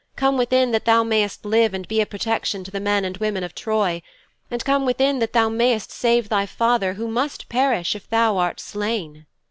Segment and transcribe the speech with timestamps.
[0.15, 3.43] Come within that thou mayst live and be a protection to the men and women
[3.43, 4.01] of Troy.
[4.49, 8.59] And come within that thou mayst save thy father who must perish if thou art
[8.59, 9.27] slain."'